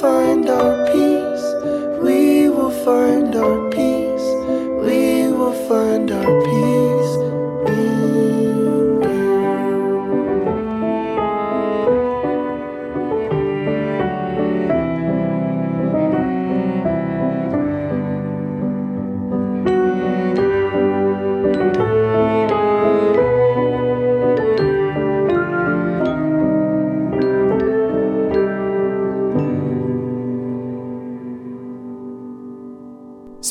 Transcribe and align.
find 0.00 0.48
our 0.48 0.86
peace. 0.92 1.44
We 2.02 2.48
will 2.50 2.70
find 2.84 3.34
our 3.34 3.70
peace. 3.70 4.26
We 4.84 5.32
will 5.32 5.56
find 5.68 6.10
our 6.10 6.24
peace 6.44 6.45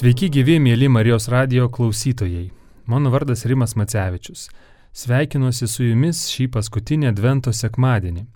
Sveiki 0.06 0.28
gyvi, 0.30 0.60
mėly 0.62 0.86
Marijos 0.86 1.26
radio 1.34 1.64
klausytojai. 1.74 2.52
Mano 2.86 3.10
vardas 3.10 3.42
Rimas 3.50 3.72
Macevičius. 3.74 4.44
Sveikinuosi 4.94 5.66
su 5.66 5.88
jumis 5.88 6.20
šį 6.30 6.46
paskutinį 6.54 7.08
Advento 7.10 7.50
sekmadienį. 7.50 8.28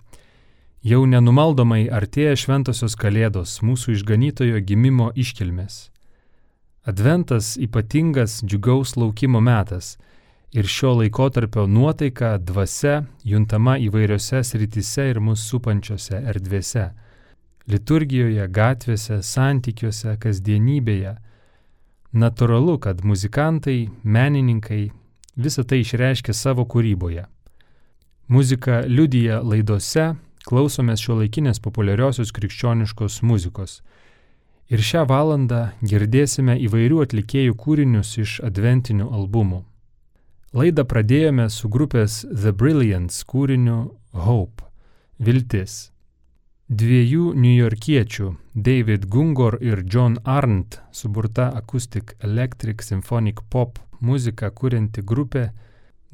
Jau 0.82 1.04
nenumaldomai 1.12 1.84
artėja 2.00 2.34
šventosios 2.42 2.98
Kalėdos, 2.98 3.60
mūsų 3.62 3.94
išganytojo 3.94 4.64
gimimo 4.66 5.12
iškilmės. 5.14 5.78
Adventas 6.90 7.52
ypatingas 7.54 8.40
džiugaus 8.42 8.96
laukimo 8.98 9.38
metas 9.38 9.94
ir 10.50 10.66
šio 10.66 10.96
laikotarpio 11.04 11.68
nuotaika, 11.70 12.34
dvasia 12.42 13.04
juntama 13.22 13.78
įvairiose 13.78 14.42
srityse 14.42 15.06
ir 15.14 15.22
mūsų 15.22 15.46
supančiose 15.54 16.18
erdvėse- 16.34 16.90
liturgijoje, 17.70 18.50
gatvėse, 18.58 19.22
santykiuose, 19.22 20.18
kasdienybėje. 20.18 21.18
Naturalu, 22.12 22.78
kad 22.78 23.04
muzikantai, 23.04 23.88
menininkai 24.02 24.90
visą 25.36 25.62
tai 25.64 25.84
išreiškia 25.84 26.34
savo 26.34 26.64
kūryboje. 26.66 27.26
Muzika 28.28 28.80
liudyja 28.86 29.40
laidose, 29.46 30.14
klausomės 30.46 31.02
šio 31.04 31.20
laikinės 31.20 31.62
populiariosios 31.62 32.32
krikščioniškos 32.34 33.20
muzikos. 33.22 33.80
Ir 34.70 34.82
šią 34.82 35.04
valandą 35.10 35.68
girdėsime 35.82 36.56
įvairių 36.66 37.00
atlikėjų 37.04 37.54
kūrinius 37.58 38.16
iš 38.22 38.36
adventinių 38.46 39.06
albumų. 39.06 39.64
Laidą 40.54 40.82
pradėjome 40.82 41.46
su 41.50 41.70
grupės 41.70 42.24
The 42.26 42.50
Brilliance 42.50 43.22
kūriniu 43.22 43.94
Hope- 44.14 44.66
Viltis. 45.24 45.92
Dviejų 46.70 47.32
niujorkiečių 47.34 48.28
David 48.54 49.08
Gungor 49.10 49.56
ir 49.58 49.80
John 49.90 50.22
Arndt 50.22 50.78
suburta 50.94 51.50
Acoustic 51.58 52.14
Electric 52.22 52.78
Symphonic 52.86 53.42
Pop 53.50 53.82
muziką 53.98 54.52
kurianti 54.54 55.02
grupė 55.02 55.50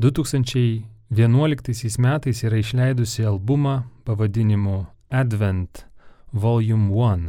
2011 0.00 2.00
metais 2.00 2.40
yra 2.48 2.56
išleidusi 2.64 3.28
albumą 3.28 3.84
pavadinimu 4.08 4.88
Advent 5.10 5.84
Volume 6.32 6.88
1, 6.88 7.28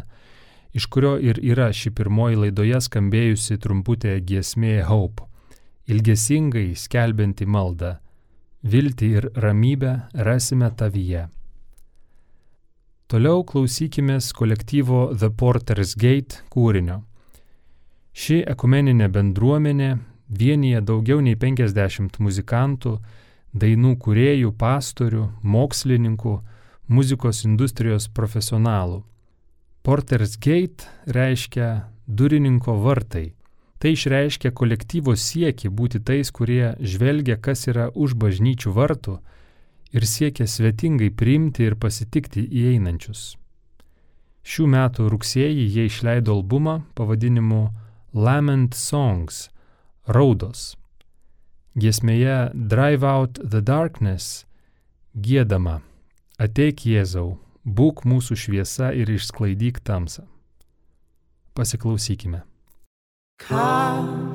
iš 0.72 0.88
kurio 0.88 1.20
ir 1.20 1.36
yra 1.44 1.68
ši 1.76 1.92
pirmoji 2.00 2.40
laidoje 2.46 2.80
skambėjusi 2.88 3.60
trumputė 3.60 4.24
giesmė 4.24 4.88
Hope, 4.88 5.28
ilgesingai 5.92 6.80
skelbianti 6.80 7.44
maldą. 7.44 8.00
Viltį 8.64 9.16
ir 9.20 9.34
ramybę 9.36 10.08
rasime 10.16 10.72
tavyje. 10.72 11.28
Toliau 13.08 13.46
klausykimės 13.48 14.34
kolektyvo 14.36 15.14
The 15.16 15.30
Porter's 15.32 15.94
Gate 15.96 16.42
kūrinio. 16.52 16.98
Ši 18.12 18.42
ekumeninė 18.52 19.08
bendruomenė 19.08 19.88
vienyje 20.28 20.82
daugiau 20.90 21.22
nei 21.24 21.38
50 21.40 22.20
muzikantų, 22.20 22.98
dainų 23.56 23.94
kuriejų, 24.04 24.52
pastorių, 24.60 25.24
mokslininkų, 25.40 26.34
muzikos 26.92 27.46
industrijos 27.48 28.10
profesionalų. 28.12 29.06
Porter's 29.88 30.36
Gate 30.36 30.92
reiškia 31.08 31.88
durininko 32.12 32.76
vartai. 32.84 33.30
Tai 33.80 33.96
išreiškia 33.96 34.52
kolektyvo 34.52 35.16
sieki 35.16 35.72
būti 35.72 36.04
tais, 36.04 36.28
kurie 36.28 36.76
žvelgia, 36.84 37.40
kas 37.40 37.70
yra 37.72 37.88
už 37.96 38.20
bažnyčių 38.20 38.76
vartų 38.76 39.22
ir 39.92 40.06
siekia 40.06 40.48
svetingai 40.48 41.10
priimti 41.12 41.68
ir 41.68 41.76
pasitikti 41.80 42.44
įeinančius. 42.46 43.36
Šių 44.48 44.68
metų 44.72 45.10
rugsėjį 45.12 45.66
jie 45.76 45.88
išleido 45.90 46.38
albumą 46.38 46.82
pavadinimu 46.96 47.68
Lament 48.14 48.76
Songs- 48.76 49.50
Raudos. 50.16 50.76
Giesmėje 51.76 52.52
Drive 52.54 53.04
Out 53.04 53.40
the 53.44 53.62
Darkness 53.62 54.46
gėdama 55.16 55.82
Ateik 56.40 56.86
Jėzau, 56.86 57.38
būk 57.66 58.06
mūsų 58.06 58.38
šviesa 58.38 58.94
ir 58.94 59.10
išsklaidyk 59.10 59.82
tamsą. 59.84 60.24
Pasiklausykime. 61.58 62.44
Come, 63.42 64.27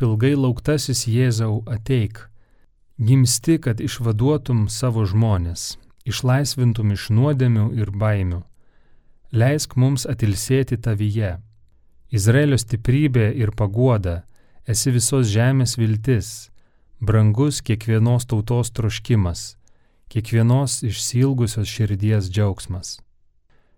Taip 0.00 0.08
ilgai 0.08 0.32
lauktasis 0.32 1.02
Jėzau 1.04 1.58
ateik. 1.68 2.22
Gimsti, 2.96 3.58
kad 3.60 3.82
išvaduotum 3.84 4.62
savo 4.72 5.04
žmonės, 5.04 5.76
išlaisvintum 6.08 6.94
iš 6.94 7.10
nuodėmių 7.12 7.66
ir 7.76 7.92
baimių. 7.92 8.38
Leisk 9.36 9.76
mums 9.76 10.06
atilsėti 10.08 10.80
tavyje. 10.80 11.34
Izraelio 12.08 12.56
stiprybė 12.56 13.28
ir 13.42 13.52
paguoda, 13.52 14.22
esi 14.64 14.88
visos 14.88 15.28
žemės 15.28 15.76
viltis, 15.76 16.48
brangus 16.96 17.60
kiekvienos 17.60 18.24
tautos 18.24 18.72
troškimas, 18.72 19.58
kiekvienos 20.08 20.80
išsilgusios 20.80 21.68
širdies 21.68 22.32
džiaugsmas. 22.32 23.02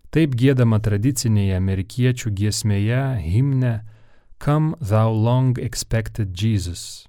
Taip 0.07 0.39
gėdama 0.39 0.79
tradicinėje 0.79 1.59
amerikiečių 1.59 2.31
giesmėje, 2.31 3.07
himne, 3.27 3.81
Come 4.43 4.75
thou 4.81 5.09
long 5.09 5.57
expected 5.57 6.33
Jesus. 6.33 7.07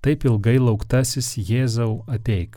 Taip 0.00 0.24
ilgai 0.24 0.56
lauktasis 0.56 1.34
Jėzau 1.36 2.06
ateik. 2.08 2.56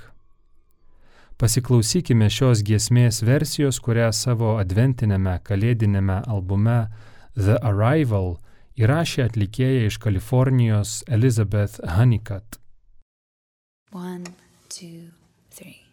Pasiklausykime 1.36 2.30
šios 2.32 2.62
giesmės 2.64 3.20
versijos, 3.28 3.82
kurią 3.84 4.14
savo 4.16 4.54
adventinėme 4.62 5.34
kalėdinėme 5.44 6.22
albume 6.24 6.78
The 7.36 7.60
Arrival 7.68 8.38
įrašė 8.80 9.26
atlikėja 9.28 9.90
iš 9.92 10.00
Kalifornijos 10.00 11.02
Elizabeth 11.12 11.82
Honeycutt. 11.84 12.62
One, 13.92 14.24
two, 14.70 15.12
three. 15.52 15.84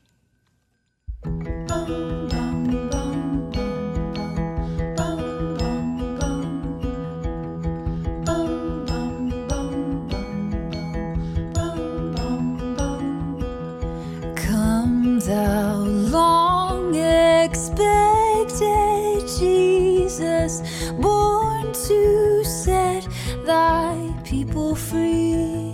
Jesus, 20.20 20.90
born 21.00 21.72
to 21.72 22.44
set 22.44 23.08
thy 23.46 24.14
people 24.22 24.74
free 24.74 25.72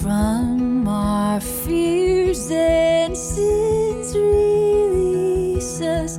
from 0.00 0.86
our 0.86 1.40
fears 1.40 2.52
and 2.52 3.16
sins, 3.16 4.14
release 4.14 5.80
us. 5.80 6.18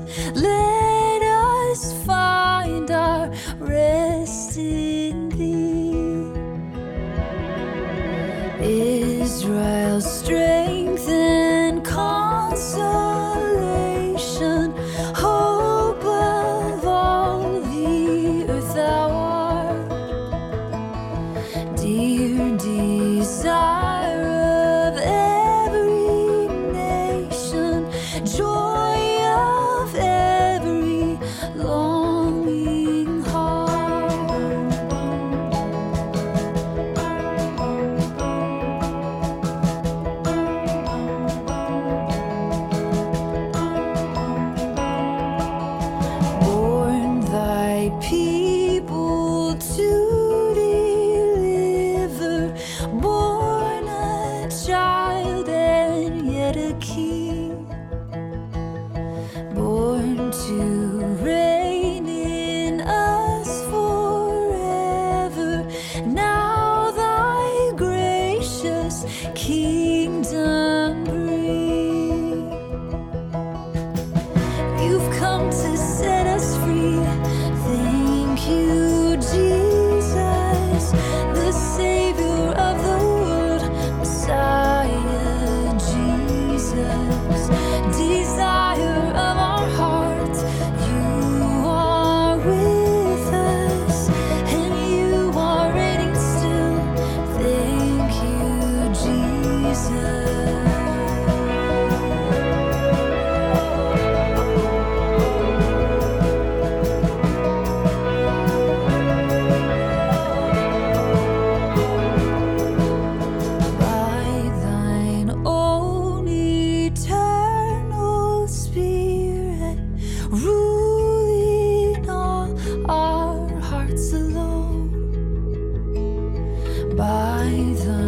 by 126.96 127.50
the 127.84 128.03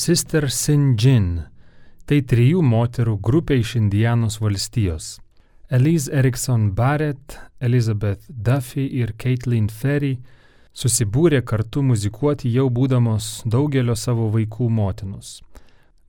Sister 0.00 0.50
Sin 0.50 0.96
Jin- 0.96 1.42
tai 2.08 2.22
trijų 2.24 2.62
moterų 2.64 3.18
grupė 3.20 3.58
iš 3.60 3.74
Indianos 3.76 4.38
valstijos. 4.40 5.18
Elise 5.68 6.08
Erikson 6.08 6.70
Barrett, 6.72 7.36
Elizabeth 7.60 8.24
Duffy 8.30 8.86
ir 9.00 9.12
Caitlin 9.12 9.68
Ferry 9.68 10.14
susibūrė 10.72 11.42
kartu 11.44 11.82
muzikuoti 11.82 12.48
jau 12.54 12.70
būdamos 12.70 13.42
daugelio 13.44 13.94
savo 13.94 14.30
vaikų 14.32 14.70
motinus. 14.70 15.42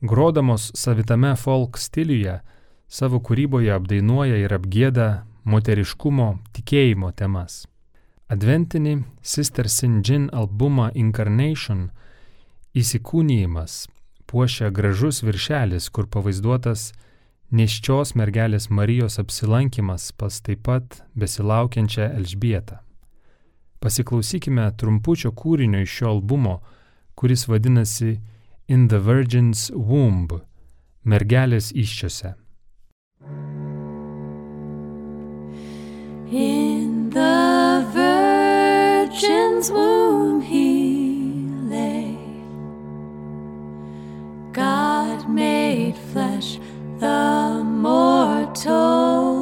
Grodamos 0.01 0.71
savitame 0.74 1.36
folk 1.36 1.77
stiliuje, 1.77 2.39
savo 2.88 3.19
kūryboje 3.19 3.75
apdainuoja 3.75 4.38
ir 4.39 4.55
apgėda 4.55 5.25
moteriškumo, 5.43 6.39
tikėjimo 6.53 7.12
temas. 7.12 7.65
Adventinį 8.29 9.03
Sister 9.21 9.67
Sin 9.67 10.01
Jin 10.01 10.29
albumą 10.31 10.93
Incarnation– 10.95 11.89
Įsikūnyjimas 12.72 13.90
puošia 14.32 14.70
gražus 14.72 15.18
viršelis, 15.28 15.90
kur 15.92 16.06
pavaizduotas 16.08 16.94
neščios 17.51 18.13
mergelės 18.16 18.70
Marijos 18.72 19.20
apsilankimas 19.20 20.06
pas 20.16 20.38
taip 20.40 20.62
pat 20.63 21.01
besilaukiančią 21.20 22.08
Elžbietą. 22.16 22.78
Pasiklausykime 23.84 24.70
trumpučio 24.80 25.34
kūrinio 25.36 25.82
iš 25.84 25.98
šio 25.98 26.08
albumo, 26.13 26.62
kuris 27.20 27.44
vadinasi 27.51 28.22
In 28.72 28.88
the 28.88 29.01
Virgin's 29.04 29.68
Womb- 29.75 30.40
mergelės 31.12 31.74
iščiose. 31.75 32.36
In 36.32 37.10
the 37.10 37.84
Virgin's 37.92 39.68
womb 39.70 40.44
he 40.44 40.61
God 44.53 45.29
made 45.29 45.96
flesh 46.12 46.60
the 47.00 47.63
mortal 47.63 49.40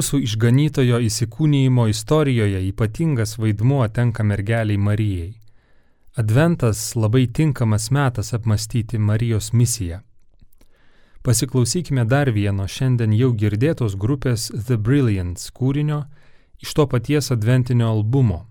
Mūsų 0.00 0.22
išganytojo 0.24 0.96
įsikūnyjimo 1.04 1.84
istorijoje 1.90 2.60
ypatingas 2.70 3.34
vaidmuo 3.36 3.82
tenka 3.92 4.24
mergeliai 4.24 4.78
Marijai. 4.80 5.34
Adventas 6.16 6.94
labai 6.96 7.26
tinkamas 7.26 7.90
metas 7.92 8.32
apmastyti 8.32 8.96
Marijos 8.96 9.50
misiją. 9.52 9.98
Pasiklausykime 11.20 12.06
dar 12.08 12.32
vieno 12.32 12.64
šiandien 12.64 13.12
jau 13.12 13.34
girdėtos 13.42 13.98
grupės 14.00 14.48
The 14.54 14.80
Brilliance 14.80 15.52
kūrinio 15.52 16.00
iš 16.64 16.72
to 16.78 16.88
paties 16.88 17.28
adventinio 17.36 17.92
albumo 17.92 18.46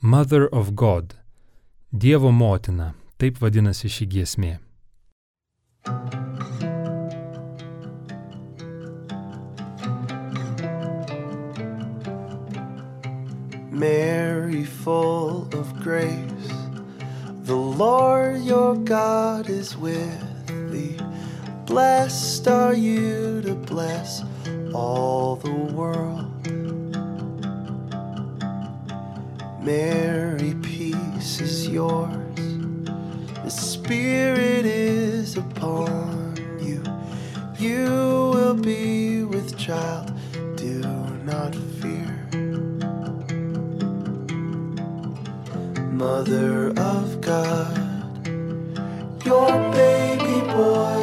Mother 0.00 0.48
of 0.52 0.72
God- 0.72 1.18
Dievo 2.02 2.32
motina, 2.32 2.94
taip 3.18 3.44
vadinasi 3.44 3.92
ši 3.92 4.08
giesmė. 4.16 4.56
Mary, 13.72 14.64
full 14.64 15.48
of 15.54 15.80
grace. 15.80 16.52
The 17.44 17.56
Lord 17.56 18.42
your 18.42 18.76
God 18.76 19.48
is 19.48 19.78
with 19.78 20.46
thee. 20.70 20.98
Blessed 21.64 22.48
are 22.48 22.74
you 22.74 23.40
to 23.40 23.54
bless 23.54 24.24
all 24.74 25.36
the 25.36 25.50
world. 25.50 26.28
Mary, 29.62 30.54
peace 30.60 31.40
is 31.40 31.66
yours. 31.66 32.10
The 33.42 33.50
Spirit 33.50 34.66
is 34.66 35.38
upon 35.38 36.36
you. 36.60 36.82
You 37.58 37.86
will 38.34 38.54
be 38.54 39.24
with 39.24 39.56
child. 39.58 40.11
Mother 46.02 46.70
of 46.80 47.20
God, 47.20 47.78
your 49.24 49.52
baby 49.70 50.40
boy 50.50 51.01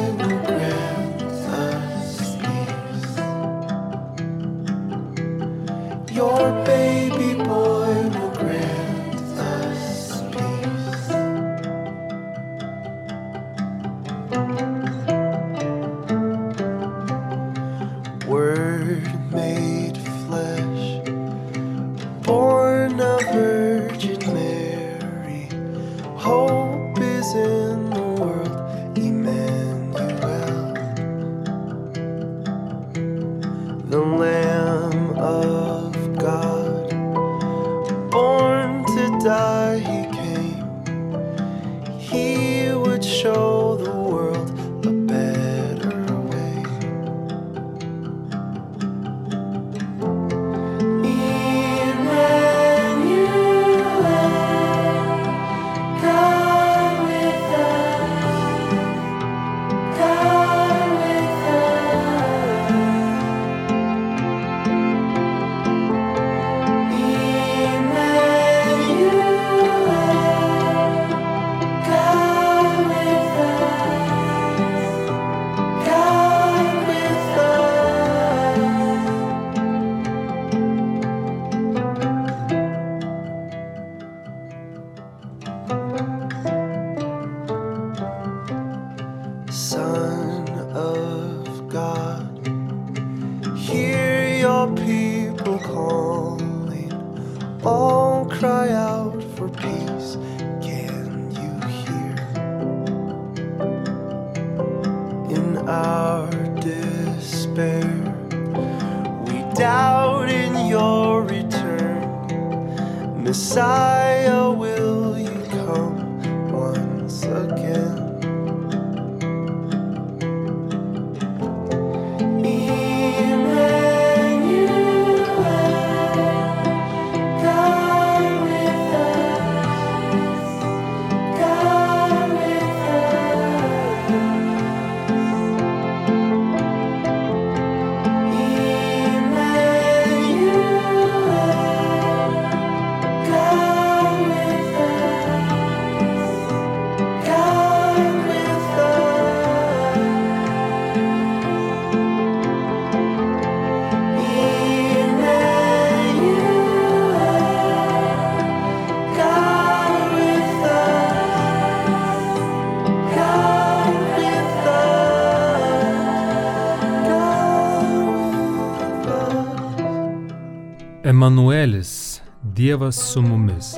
Dievas 172.60 172.96
su 173.12 173.22
mumis. 173.22 173.70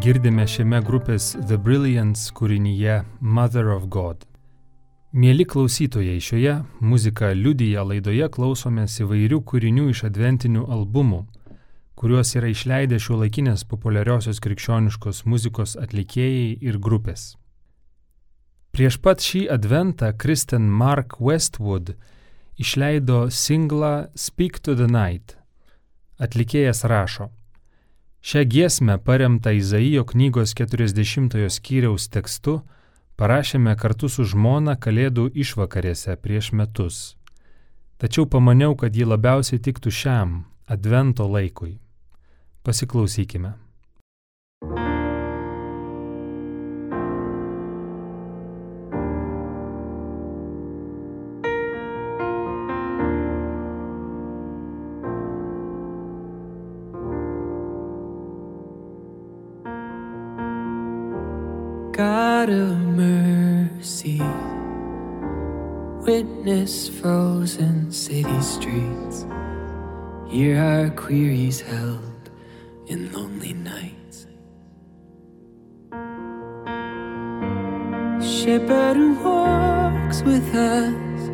Girdime 0.00 0.46
šiame 0.48 0.78
grupės 0.80 1.34
The 1.50 1.58
Brilliance 1.60 2.30
kūrinyje 2.32 2.94
Mother 3.20 3.68
of 3.74 3.90
God. 3.92 4.22
Mėly 5.12 5.44
klausytojai, 5.44 6.14
šioje 6.24 6.54
muzika 6.80 7.34
liudyja 7.36 7.84
laidoje 7.84 8.30
klausomės 8.32 8.96
įvairių 9.04 9.42
kūrinių 9.52 9.90
iš 9.92 10.06
adventinių 10.08 10.64
albumų, 10.64 11.20
kuriuos 12.00 12.32
yra 12.40 12.54
išleidę 12.54 12.96
šio 12.96 13.20
laikinės 13.20 13.68
populiariosios 13.68 14.40
krikščioniškos 14.48 15.26
muzikos 15.28 15.76
atlikėjai 15.84 16.50
ir 16.70 16.80
grupės. 16.80 17.34
Prieš 18.72 18.96
pat 19.04 19.20
šį 19.20 19.50
adventą 19.60 20.14
Kristen 20.16 20.72
Mark 20.72 21.20
Westwood 21.20 21.98
išleido 22.56 23.26
singlą 23.28 24.06
Speak 24.16 24.62
to 24.64 24.72
the 24.72 24.88
Night. 24.88 25.36
Atlikėjas 26.16 26.86
rašo, 26.88 27.34
Šią 28.26 28.44
giesmę 28.44 28.98
paremtą 28.98 29.50
Izaijo 29.50 30.04
knygos 30.04 30.54
40 30.54 31.36
skyriaus 31.56 32.08
tekstu 32.10 32.54
parašėme 33.14 33.74
kartu 33.78 34.08
su 34.10 34.24
žmona 34.26 34.74
Kalėdų 34.74 35.28
išvakarėse 35.42 36.16
prieš 36.24 36.48
metus. 36.58 36.96
Tačiau 38.02 38.26
pamaniau, 38.26 38.74
kad 38.74 38.98
ji 38.98 39.06
labiausiai 39.06 39.62
tiktų 39.62 39.92
šiam 40.00 40.32
advento 40.66 41.28
laikui. 41.30 41.76
Pasiklausykime. 42.66 43.54
God 61.96 62.50
of 62.50 62.76
mercy, 62.78 64.20
witness 66.04 66.90
frozen 66.90 67.90
city 67.90 68.42
streets. 68.42 69.24
Hear 70.28 70.58
our 70.58 70.90
queries 70.90 71.62
held 71.62 72.28
in 72.88 73.10
lonely 73.12 73.54
nights. 73.54 74.26
Shepherd 78.20 78.98
who 78.98 79.14
walks 79.16 80.20
with 80.20 80.54
us, 80.54 81.30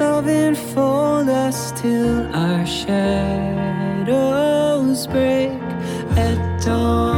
love 0.00 0.26
enfold 0.26 1.28
us 1.28 1.70
till 1.80 2.26
our 2.34 2.66
shadows 2.66 4.16
break 5.06 5.52
at 6.18 6.60
dawn. 6.64 7.15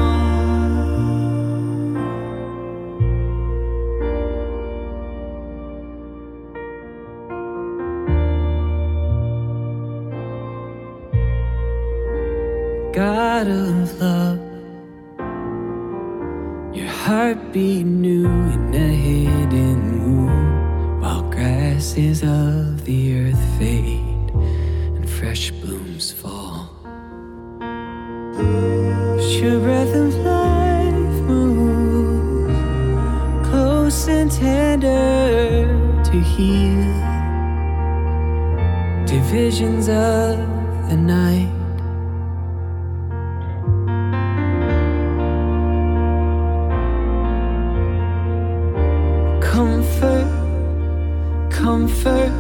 Comfort. 51.79 52.33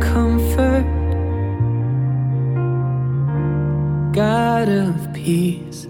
Comfort, 0.00 0.86
God 4.12 4.68
of 4.68 5.12
peace. 5.12 5.86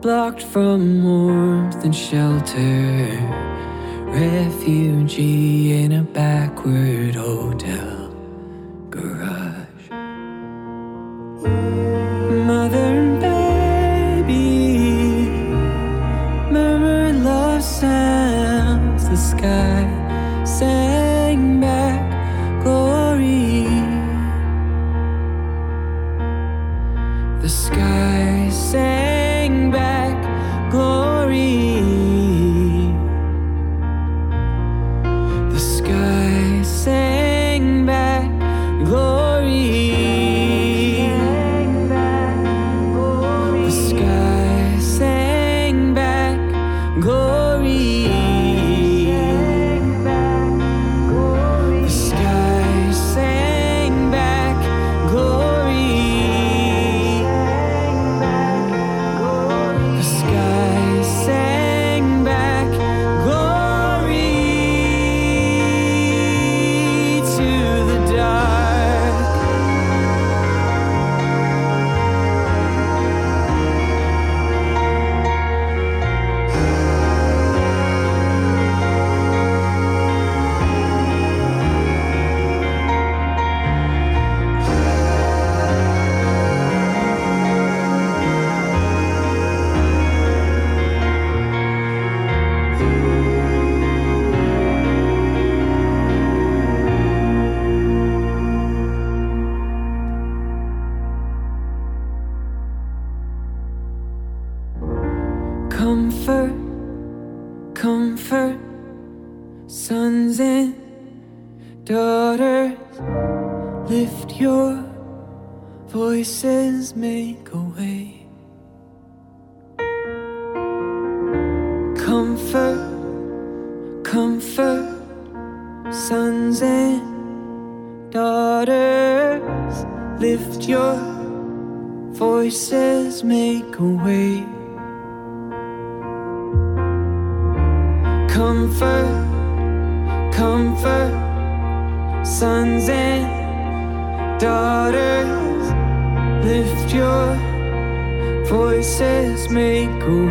Blocked 0.00 0.42
from 0.42 1.04
warmth 1.04 1.84
and 1.84 1.94
shelter, 1.94 3.18
refugee 4.06 5.84
in 5.84 5.92
a 5.92 6.02
backward 6.02 7.14
hotel 7.14 7.99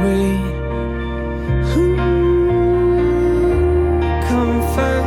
way. 0.10 0.32
Ooh, 1.78 1.95
Comfort, 4.30 5.06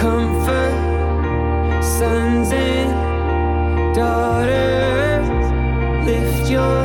comfort, 0.00 0.76
sons 1.82 2.52
and 2.52 2.92
daughters, 3.94 5.28
lift 6.08 6.50
your 6.50 6.84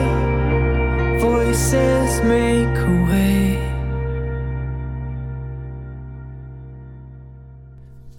voices, 1.20 2.22
make 2.24 2.78
a 2.80 2.96
way. 3.10 3.40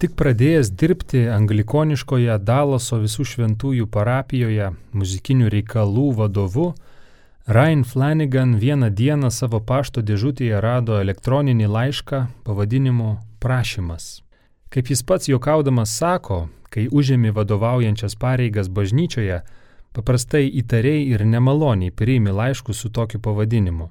Tik 0.03 0.17
pradėjęs 0.19 0.67
dirbti 0.75 1.21
anglikoniškoje 1.31 2.35
Dalaso 2.43 2.97
visų 2.99 3.23
šventųjų 3.23 3.85
parapijoje 3.87 4.73
muzikinių 4.91 5.47
reikalų 5.53 6.09
vadovu, 6.17 6.73
Ryan 7.47 7.83
Flanagan 7.83 8.57
vieną 8.57 8.89
dieną 8.89 9.29
savo 9.29 9.59
pašto 9.59 9.99
dėžutėje 9.99 10.61
rado 10.63 10.95
elektroninį 11.01 11.65
laišką 11.67 12.19
pavadinimu 12.47 13.17
Prašymas. 13.43 14.21
Kaip 14.71 14.87
jis 14.87 15.03
pats 15.03 15.27
juokaudamas 15.27 15.91
sako, 15.91 16.47
kai 16.71 16.87
užėmė 16.87 17.33
vadovaujančias 17.35 18.15
pareigas 18.15 18.69
bažnyčioje, 18.71 19.41
paprastai 19.91 20.47
įtariai 20.61 21.03
ir 21.11 21.25
nemaloniai 21.27 21.91
priimi 21.91 22.31
laiškus 22.31 22.79
su 22.79 22.89
tokiu 22.89 23.19
pavadinimu. 23.19 23.89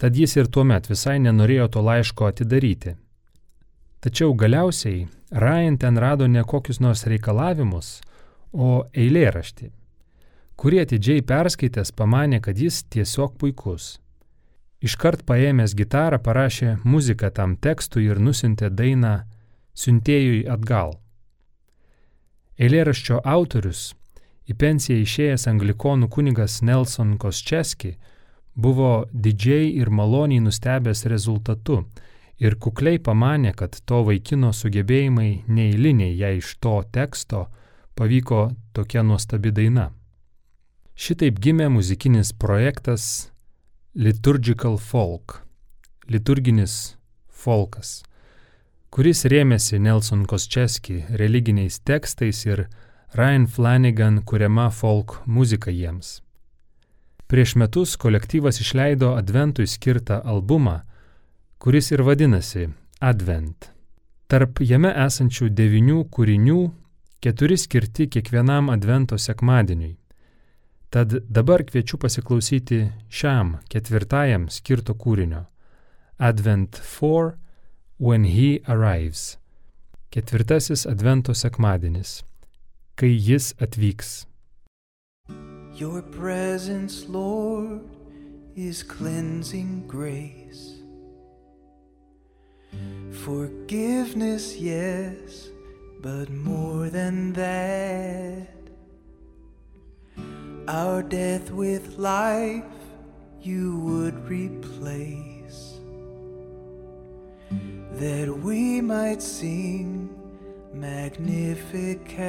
Tad 0.00 0.16
jis 0.16 0.38
ir 0.40 0.48
tuomet 0.48 0.88
visai 0.88 1.18
nenorėjo 1.20 1.68
to 1.76 1.84
laiško 1.84 2.30
atidaryti. 2.32 2.96
Tačiau 4.00 4.32
galiausiai 4.32 5.04
Ryan 5.30 5.76
ten 5.76 6.00
rado 6.00 6.26
ne 6.26 6.40
kokius 6.40 6.80
nors 6.80 7.04
reikalavimus, 7.04 8.00
o 8.52 8.88
eilėraštį, 8.96 9.70
kurį 10.62 10.84
atidžiai 10.84 11.22
perskaitęs 11.26 11.90
pamanė, 11.98 12.38
kad 12.38 12.54
jis 12.54 12.84
tiesiog 12.94 13.34
puikus. 13.34 13.96
Iškart 14.82 15.24
paėmęs 15.26 15.74
gitarą 15.74 16.20
parašė 16.22 16.76
muziką 16.86 17.30
tam 17.34 17.56
tekstui 17.58 18.04
ir 18.06 18.20
nusintė 18.22 18.68
dainą 18.70 19.14
siuntėjui 19.74 20.44
atgal. 20.54 20.92
Eilėraščio 22.62 23.18
autorius, 23.34 23.80
į 24.46 24.54
pensiją 24.58 25.02
išėjęs 25.02 25.48
anglikonų 25.50 26.08
kunigas 26.14 26.60
Nelson 26.62 27.16
Kosčeski, 27.18 27.96
buvo 28.54 28.92
didžiai 29.12 29.72
ir 29.80 29.90
maloniai 29.90 30.44
nustebęs 30.44 31.06
rezultatu 31.10 31.80
ir 32.38 32.58
kukliai 32.58 33.00
pamanė, 33.02 33.54
kad 33.58 33.80
to 33.86 34.04
vaikino 34.06 34.52
sugebėjimai 34.54 35.42
neįliniai, 35.48 36.14
jei 36.22 36.38
iš 36.38 36.54
to 36.62 36.76
teksto 36.92 37.48
pavyko 37.98 38.44
tokia 38.74 39.02
nuostabi 39.02 39.50
daina. 39.50 39.88
Šitaip 41.02 41.40
gimė 41.42 41.64
muzikinis 41.66 42.28
projektas 42.30 43.04
Liturgical 43.98 44.76
Folk- 44.78 45.40
liturginis 46.12 46.94
folkas, 47.26 48.04
kuris 48.94 49.24
rėmėsi 49.26 49.80
Nelson 49.82 50.22
Kosčeski 50.30 51.00
religiniais 51.18 51.80
tekstais 51.82 52.44
ir 52.46 52.68
Ryan 53.18 53.48
Flanagan 53.48 54.20
kuriama 54.22 54.68
folk 54.70 55.26
muzika 55.26 55.74
jiems. 55.74 56.20
Prieš 57.26 57.56
metus 57.56 57.96
kolektyvas 57.96 58.60
išleido 58.62 59.16
Adventui 59.16 59.66
skirtą 59.66 60.20
albumą, 60.22 60.82
kuris 61.58 61.90
ir 61.90 62.04
vadinasi 62.06 62.68
Advent. 63.00 63.72
Tarp 64.28 64.62
jame 64.62 64.94
esančių 65.08 65.50
devinių 65.50 66.04
kūrinių 66.14 66.60
keturi 67.20 67.58
skirti 67.58 68.06
kiekvienam 68.06 68.70
Advento 68.70 69.18
sekmadieniui. 69.18 69.96
Tad 70.92 71.14
dabar 71.24 71.62
kviečiu 71.64 71.96
pasiklausyti 71.96 72.82
šiam 73.08 73.54
ketvirtajam 73.72 74.50
skirto 74.52 74.92
kūrinio 74.92 75.46
Advent 76.20 76.76
4 76.76 77.32
When 77.98 78.24
He 78.24 78.60
Arrives. 78.68 79.38
Ketvirtasis 80.12 80.84
Advento 80.84 81.32
sekmadienis. 81.32 82.24
Kai 82.94 83.08
Jis 83.16 83.54
atvyks. 83.56 84.26
Your 85.80 86.02
presence, 86.02 87.08
Lord, 87.08 87.80
is 88.54 88.82
cleansing 88.82 89.88
grace. 89.88 90.82
Forgiveness, 93.24 94.60
yes, 94.60 95.48
but 96.02 96.28
more 96.28 96.90
than 96.90 97.32
that. 97.32 98.61
Our 100.68 101.02
death 101.02 101.50
with 101.50 101.98
life 101.98 102.64
you 103.40 103.78
would 103.78 104.14
replace, 104.28 105.80
that 107.92 108.28
we 108.42 108.80
might 108.80 109.20
sing 109.20 110.08
Magnificat. 110.72 112.20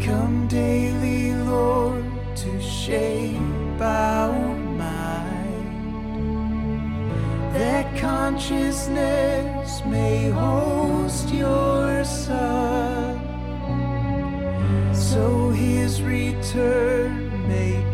Come 0.00 0.46
daily, 0.48 1.34
Lord, 1.34 2.04
to 2.36 2.60
shape 2.62 3.80
our 3.80 4.54
mind, 4.54 5.66
that 7.52 7.96
consciousness 7.98 9.82
may 9.84 10.30
host 10.30 11.28
your 11.30 11.65
return 16.02 17.48
may 17.48 17.85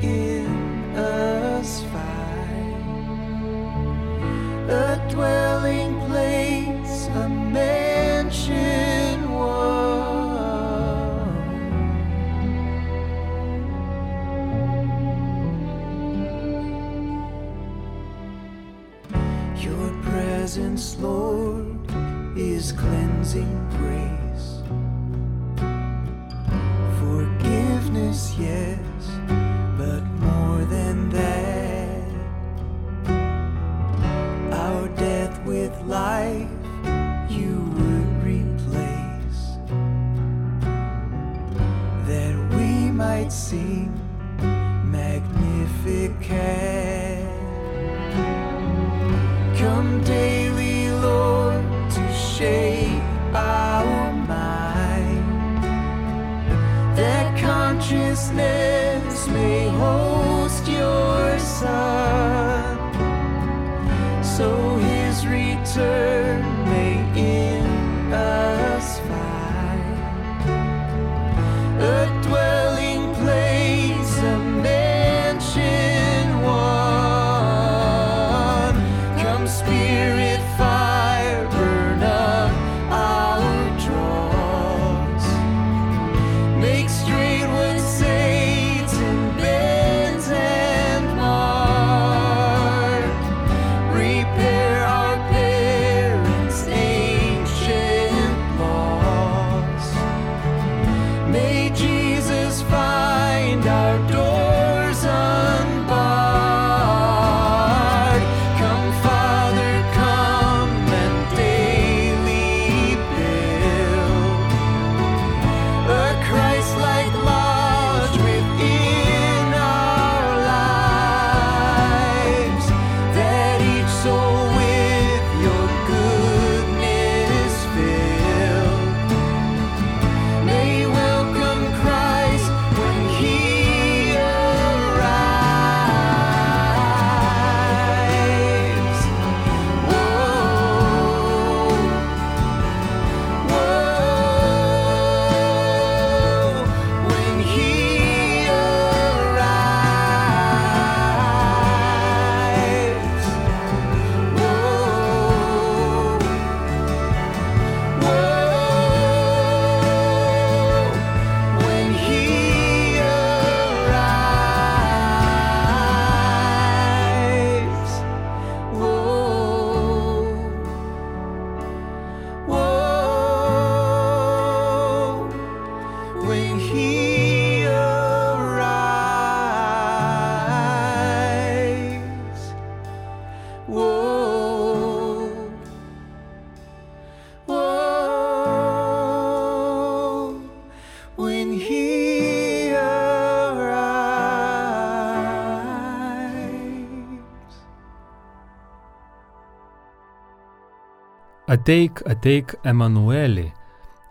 Ateik, 201.63 202.03
ateik 202.11 202.55
Emanueli, 202.65 203.53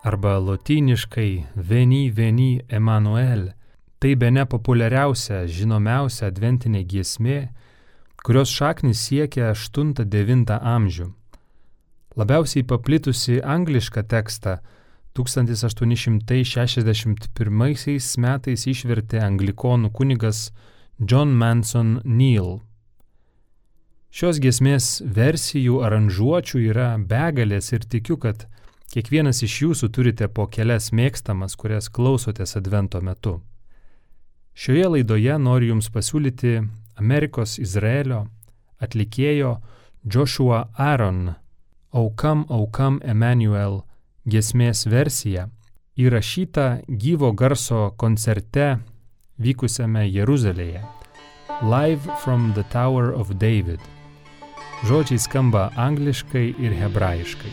arba 0.04 0.40
lotyniškai 0.40 1.46
Veni, 1.56 2.12
Veni 2.16 2.62
Emanuel. 2.70 3.54
Tai 4.00 4.16
be 4.16 4.32
ne 4.32 4.46
populiariausia, 4.48 5.48
žinomiausia 5.52 6.28
adventinė 6.32 6.88
giesmė, 6.88 7.52
kurios 8.24 8.50
šaknis 8.56 9.04
siekia 9.04 9.52
8-9 9.52 10.48
amžių. 10.76 11.12
Labiausiai 12.16 12.64
paplitusi 12.72 13.44
anglišką 13.44 14.02
tekstą 14.16 14.64
1861 15.20 17.52
metais 18.30 18.62
išvertė 18.78 19.20
anglikonų 19.28 19.90
kunigas 19.92 20.40
John 21.04 21.30
Manson 21.36 22.00
Neal. 22.06 22.70
Šios 24.12 24.41
giesmės 24.43 24.97
versijų 25.08 25.78
aranžuočių 25.88 26.60
yra 26.67 26.89
begalės 27.00 27.71
ir 27.71 27.86
tikiu, 27.88 28.17
kad 28.19 28.43
kiekvienas 28.91 29.39
iš 29.47 29.54
jūsų 29.62 29.88
turite 29.95 30.28
po 30.28 30.50
kelias 30.52 30.89
mėgstamas, 30.91 31.56
kurias 31.56 31.88
klausotės 31.88 32.58
advento 32.60 33.00
metu. 33.00 33.38
Šioje 34.52 34.89
laidoje 34.97 35.38
noriu 35.39 35.69
Jums 35.71 35.88
pasiūlyti 35.95 36.58
Amerikos 37.00 37.56
Izraelio 37.63 38.26
atlikėjo 38.84 39.62
Joshua 40.04 40.65
Aaron 40.76 41.38
Aukam 41.95 42.43
Aukam 42.50 43.00
Emanuel 43.08 43.80
giesmės 44.28 44.84
versiją 44.91 45.47
įrašytą 45.95 46.67
gyvo 46.88 47.32
garso 47.32 47.93
koncerte 47.95 48.74
vykusiame 49.39 50.04
Jeruzalėje 50.10 50.84
Live 51.63 52.12
from 52.26 52.52
the 52.60 52.67
Tower 52.76 53.13
of 53.15 53.39
David. 53.39 53.80
Žodžiai 54.82 55.22
skamba 55.22 55.70
angliškai 55.78 56.56
ir 56.58 56.74
hebrajiškai. 56.74 57.52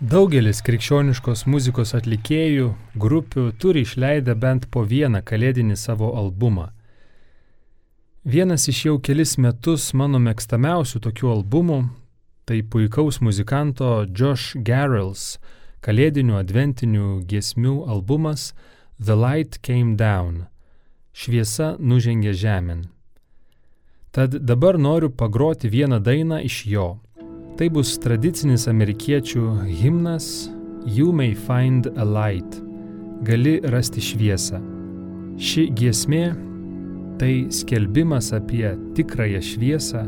Daugelis 0.00 0.62
krikščioniškos 0.64 1.44
muzikos 1.46 1.94
atlikėjų, 1.94 2.72
grupių 2.96 3.50
turi 3.60 3.84
išleidę 3.84 4.34
bent 4.34 4.66
po 4.72 4.82
vieną 4.88 5.20
kalėdinį 5.22 5.76
savo 5.76 6.14
albumą. 6.16 6.70
Vienas 8.24 8.68
iš 8.68 8.84
jau 8.86 8.98
kelis 8.98 9.36
metus 9.38 9.92
mano 9.94 10.18
mėgstamiausių 10.20 11.00
tokių 11.04 11.34
albumų 11.36 11.80
Tai 12.50 12.62
puikaus 12.62 13.20
muzikanto 13.22 13.88
Josh 14.10 14.56
Garrels 14.66 15.36
kalėdinių 15.86 16.34
adventinių 16.40 17.20
giesmių 17.30 17.74
albumas 17.86 18.48
The 18.98 19.14
Light 19.14 19.60
Came 19.62 19.94
Down- 19.94 20.48
Šviesa 21.20 21.76
nužengė 21.78 22.32
žemėn. 22.34 22.88
Tad 24.10 24.34
dabar 24.42 24.80
noriu 24.82 25.12
pagroti 25.14 25.70
vieną 25.70 26.00
dainą 26.02 26.40
iš 26.42 26.66
jo. 26.66 26.88
Tai 27.58 27.68
bus 27.74 27.96
tradicinis 28.00 28.66
amerikiečių 28.70 29.42
himnas 29.68 30.26
You 30.88 31.12
May 31.12 31.34
Find 31.34 31.90
a 31.96 32.04
Light- 32.04 32.60
Gali 33.28 33.58
rasti 33.72 34.00
šviesą. 34.00 34.60
Ši 35.36 35.68
giesmė 35.76 36.24
tai 37.20 37.46
skelbimas 37.52 38.32
apie 38.32 38.76
tikrąją 38.96 39.40
šviesą 39.44 40.06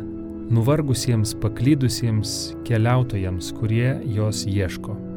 nuvargusiems 0.53 1.34
paklydusiems 1.40 2.55
keliautojams, 2.64 3.53
kurie 3.53 4.01
jos 4.16 4.47
ieško. 4.47 5.11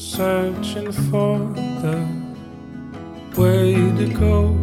Searching 0.00 0.90
for 0.90 1.38
the 1.82 1.98
way 3.36 3.74
to 3.98 4.06
go. 4.14 4.56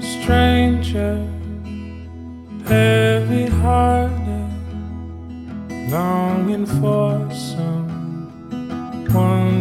Stranger, 0.00 1.16
heavy 2.64 3.46
hearted, 3.46 4.50
longing 5.90 6.66
for 6.78 7.28
someone 7.34 8.46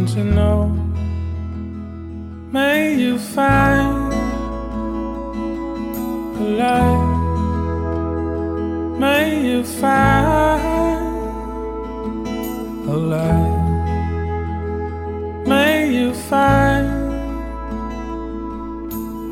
to 0.05 0.23
know. 0.23 0.67
May 2.51 2.93
you 2.93 3.17
find 3.17 4.13
a 6.37 6.43
light. 6.61 7.13
May 8.99 9.45
you 9.47 9.63
find 9.63 10.44
a 12.95 12.97
light. 12.97 13.63
May 15.45 15.93
you 15.97 16.13
find 16.13 16.87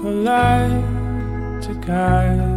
a 0.10 0.12
light 0.30 1.62
to 1.64 1.74
guide 1.76 2.53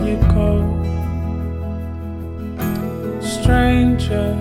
you 0.04 0.16
go. 0.34 0.52
Strangers 3.20 4.38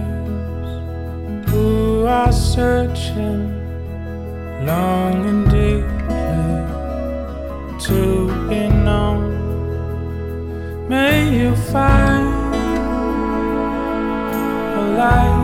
who 1.50 2.06
are 2.08 2.32
searching 2.32 3.42
long 4.66 5.26
and 5.30 5.46
deeply 5.52 6.58
to 7.86 8.00
be 8.50 8.68
known. 8.84 9.24
May 10.90 11.38
you 11.38 11.56
find 11.56 12.56
a 14.74 14.82
light. 14.98 15.44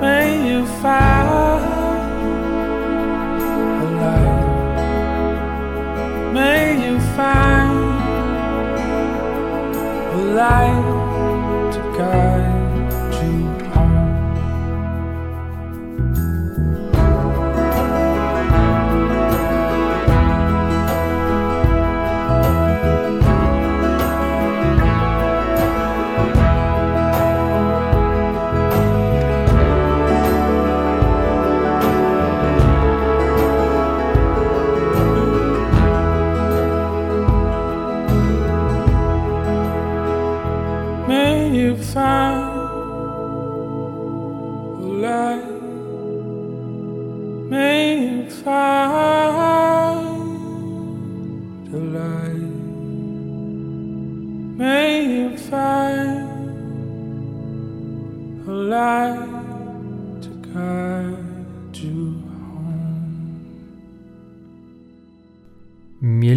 May 0.00 0.48
you 0.48 0.66
find 0.80 1.31
a 10.42 10.81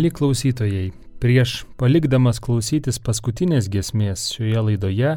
Mėly 0.06 0.14
klausytojai, 0.20 0.92
prieš 1.18 1.52
palikdamas 1.82 2.38
klausytis 2.38 3.00
paskutinės 3.02 3.66
giesmės 3.74 4.28
šioje 4.36 4.62
laidoje, 4.68 5.14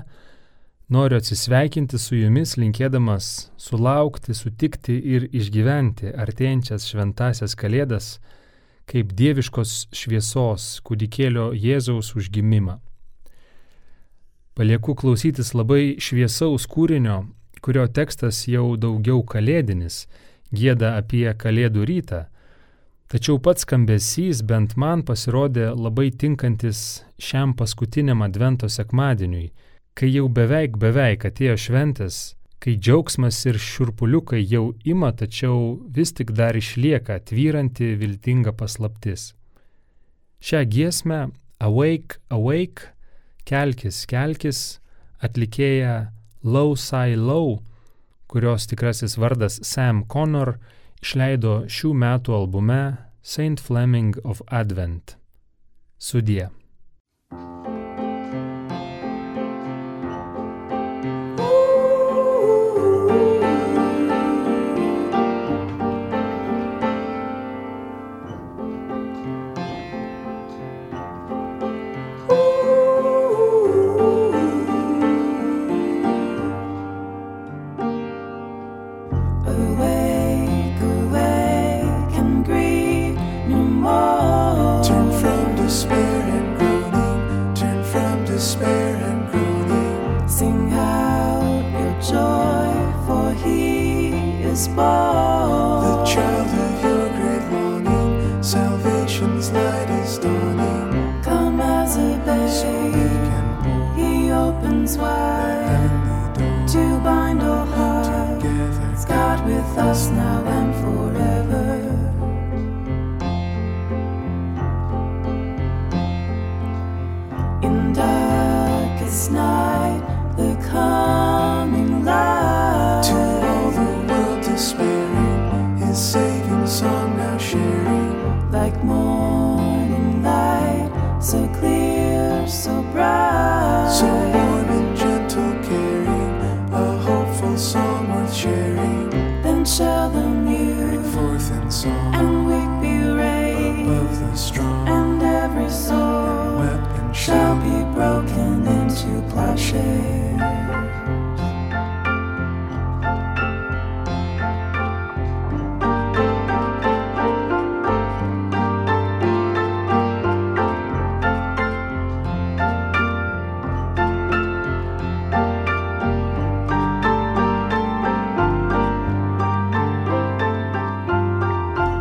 noriu 0.89 1.19
atsisveikinti 1.21 1.99
su 2.01 2.17
jumis, 2.17 2.55
linkėdamas 2.57 3.51
sulaukti, 3.61 4.33
sutikti 4.33 4.97
ir 4.97 5.27
išgyventi 5.29 6.15
artėjančias 6.17 6.87
šventasias 6.89 7.53
kalėdas 7.53 8.07
kaip 8.89 9.13
dieviškos 9.13 9.91
šviesos 9.93 10.81
kūdikėlio 10.89 11.51
Jėzaus 11.53 12.15
užgimimą. 12.17 12.79
Palieku 14.57 14.97
klausytis 14.97 15.53
labai 15.53 15.99
šviesaus 16.01 16.65
kūrinio, 16.65 17.27
kurio 17.61 17.85
tekstas 17.93 18.47
jau 18.49 18.73
daugiau 18.81 19.21
kalėdinis, 19.21 20.07
gėda 20.49 20.97
apie 21.03 21.29
kalėdų 21.37 21.85
rytą, 21.93 22.25
Tačiau 23.09 23.39
pats 23.41 23.65
skambesys 23.65 24.43
bent 24.45 24.75
man 24.77 25.01
pasirodė 25.09 25.71
labai 25.73 26.11
tinkantis 26.13 27.07
šiam 27.17 27.55
paskutiniam 27.57 28.21
advento 28.27 28.69
sekmadieniui, 28.69 29.47
kai 29.97 30.11
jau 30.13 30.27
beveik 30.29 30.77
beveik 30.77 31.25
atėjo 31.25 31.55
šventės, 31.65 32.19
kai 32.61 32.77
džiaugsmas 32.77 33.39
ir 33.49 33.57
šurpuliukai 33.57 34.43
jau 34.45 34.75
ima, 34.85 35.15
tačiau 35.17 35.79
vis 35.89 36.13
tik 36.13 36.35
dar 36.37 36.59
išlieka 36.61 37.17
tvyranti 37.31 37.95
viltinga 37.97 38.53
paslaptis. 38.53 39.33
Šią 40.45 40.67
giesmę 40.69 41.31
Awake, 41.65 42.21
Awake, 42.29 42.93
kelkis, 43.49 44.05
kelkis 44.05 44.61
atlikėja 45.25 46.11
Low 46.45 46.77
Sai 46.77 47.17
Low, 47.17 47.63
kurios 48.29 48.69
tikrasis 48.69 49.17
vardas 49.17 49.63
Sam 49.65 50.05
Connor, 50.05 50.59
išleido 51.03 51.65
šių 51.71 51.93
metų 52.05 52.35
albume 52.43 52.83
Saint 53.23 53.61
Fleming 53.61 54.17
of 54.25 54.43
Advent. 54.49 55.17
Sudie. 55.99 56.49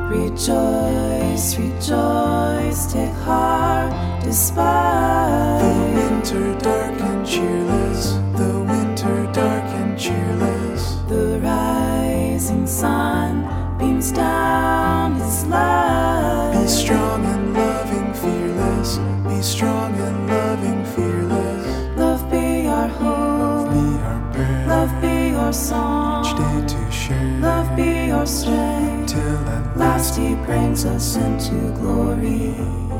Rejoice, 0.09 1.57
rejoice, 1.57 2.93
take 2.93 3.11
heart, 3.25 3.91
despite 4.23 5.59
the 5.61 5.99
winter 5.99 6.57
dark 6.59 7.01
and 7.01 7.27
cheerless, 7.27 8.13
the 8.37 8.65
winter 8.69 9.29
dark 9.33 9.65
and 9.65 9.99
cheerless. 9.99 10.95
The 11.09 11.41
rising 11.43 12.65
sun 12.65 13.77
beams 13.77 14.13
down 14.13 15.19
its 15.21 15.45
light. 15.47 16.57
Be 16.61 16.67
strong 16.69 17.25
and 17.25 17.53
loving, 17.53 18.13
fearless. 18.13 18.99
Be 19.27 19.41
strong 19.41 19.93
and 19.93 20.27
loving, 20.29 20.85
fearless. 20.85 21.97
Love 21.97 22.31
be 22.31 22.65
our 22.67 22.87
hope. 22.87 23.39
Love 23.41 23.73
be 23.73 24.03
our 24.03 24.33
prayer. 24.33 24.67
Love 24.67 25.01
be 25.01 25.35
our 25.35 25.51
song. 25.51 26.25
Each 26.25 26.37
day 26.37 26.75
to 26.75 26.91
share. 26.91 27.39
Love 27.41 27.75
be 27.75 28.09
our 28.11 28.25
strength 28.25 29.06
till 29.17 29.49
at 29.49 29.77
last 29.77 30.15
he 30.15 30.35
brings 30.45 30.85
us 30.85 31.15
into 31.15 31.55
glory. 31.79 32.96